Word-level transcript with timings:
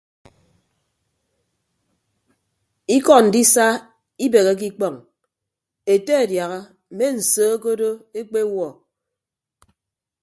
Ikọ 2.95 3.15
ndisa 3.25 3.65
ibeheke 4.25 4.65
ikpọñ 4.71 4.95
ete 5.93 6.13
adiaha 6.23 6.59
mme 6.91 7.05
nsoo 7.17 7.55
ke 7.61 7.67
odo 7.73 7.89
ekpewuọ. 8.19 8.69